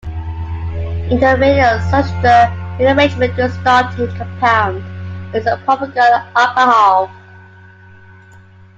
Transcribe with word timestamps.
In 1.11 1.19
the 1.19 1.37
Meyer-Schuster 1.37 2.51
rearrangement 2.79 3.35
the 3.37 3.49
starting 3.49 4.07
compound 4.17 4.77
is 5.35 5.45
a 5.45 5.57
propargyl 5.57 6.25
alcohol. 6.35 7.11